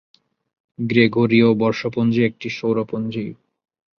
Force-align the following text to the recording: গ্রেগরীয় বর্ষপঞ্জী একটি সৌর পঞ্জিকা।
গ্রেগরীয় 0.79 1.49
বর্ষপঞ্জী 1.53 2.21
একটি 2.23 2.47
সৌর 2.49 2.77
পঞ্জিকা। 2.85 3.35